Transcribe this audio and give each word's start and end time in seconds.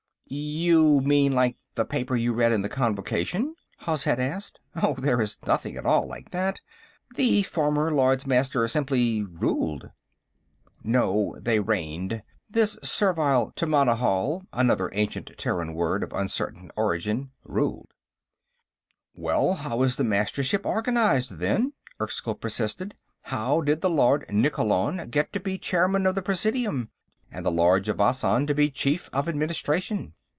"You 0.33 1.01
mean, 1.01 1.33
like 1.33 1.57
the 1.75 1.83
paper 1.83 2.15
you 2.15 2.31
read 2.31 2.53
in 2.53 2.61
the 2.61 2.69
Convocation?" 2.69 3.53
Hozhet 3.79 4.17
asked. 4.17 4.61
"Oh, 4.81 4.93
there 4.93 5.19
is 5.19 5.37
nothing 5.45 5.75
at 5.75 5.85
all 5.85 6.07
like 6.07 6.31
that. 6.31 6.61
The 7.17 7.43
former 7.43 7.91
Lords 7.93 8.25
Master 8.25 8.65
simply 8.69 9.23
ruled." 9.25 9.89
No. 10.85 11.35
They 11.41 11.59
reigned. 11.59 12.23
This 12.49 12.79
servile 12.81 13.51
tammanihal 13.57 14.47
another 14.53 14.89
ancient 14.93 15.37
Terran 15.37 15.73
word, 15.73 16.01
of 16.01 16.13
uncertain 16.13 16.71
origin 16.77 17.31
ruled. 17.43 17.93
"Well, 19.13 19.55
how 19.55 19.81
is 19.83 19.97
the 19.97 20.05
Mastership 20.05 20.65
organized, 20.65 21.39
then?" 21.39 21.73
Erskyll 21.99 22.35
persisted. 22.39 22.95
"How 23.23 23.59
did 23.59 23.81
the 23.81 23.89
Lord 23.89 24.25
Nikkolon 24.29 25.09
get 25.11 25.33
to 25.33 25.41
be 25.41 25.57
Chairman 25.57 26.05
of 26.07 26.15
the 26.15 26.21
Presidium, 26.21 26.89
and 27.29 27.45
the 27.45 27.51
Lord 27.51 27.83
Javasan 27.83 28.47
to 28.47 28.53
be 28.55 28.71
Chief 28.71 29.09
of 29.11 29.27
Administration?" 29.27 30.13